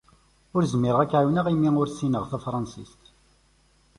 [0.55, 3.01] Ur zmireɣ ad k-εawneɣ imi ur ssineɣ tafransist.